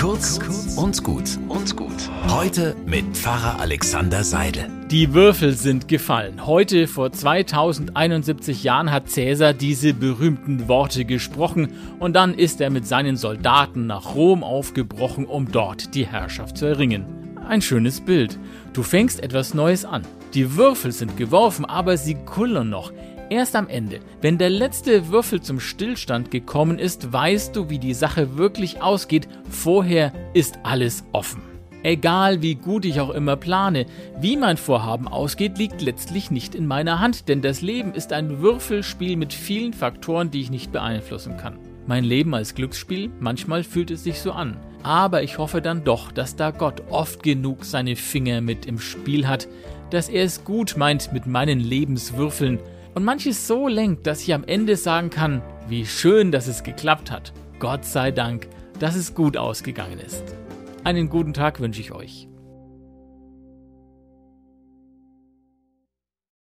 [0.00, 0.38] Kurz
[0.76, 2.08] und gut und gut.
[2.28, 4.70] Heute mit Pfarrer Alexander Seidel.
[4.92, 6.46] Die Würfel sind gefallen.
[6.46, 12.86] Heute vor 2071 Jahren hat Cäsar diese berühmten Worte gesprochen und dann ist er mit
[12.86, 17.34] seinen Soldaten nach Rom aufgebrochen, um dort die Herrschaft zu erringen.
[17.48, 18.38] Ein schönes Bild.
[18.74, 20.02] Du fängst etwas Neues an.
[20.32, 22.92] Die Würfel sind geworfen, aber sie kullern noch.
[23.30, 27.92] Erst am Ende, wenn der letzte Würfel zum Stillstand gekommen ist, weißt du, wie die
[27.92, 29.28] Sache wirklich ausgeht.
[29.50, 31.42] Vorher ist alles offen.
[31.82, 33.86] Egal wie gut ich auch immer plane,
[34.18, 38.40] wie mein Vorhaben ausgeht, liegt letztlich nicht in meiner Hand, denn das Leben ist ein
[38.40, 41.58] Würfelspiel mit vielen Faktoren, die ich nicht beeinflussen kann.
[41.86, 44.56] Mein Leben als Glücksspiel, manchmal fühlt es sich so an.
[44.82, 49.28] Aber ich hoffe dann doch, dass da Gott oft genug seine Finger mit im Spiel
[49.28, 49.48] hat,
[49.90, 52.58] dass er es gut meint mit meinen Lebenswürfeln
[52.98, 57.12] und manches so lenkt, dass ich am Ende sagen kann, wie schön, dass es geklappt
[57.12, 57.32] hat.
[57.60, 58.48] Gott sei Dank,
[58.80, 60.24] dass es gut ausgegangen ist.
[60.82, 62.26] Einen guten Tag wünsche ich euch.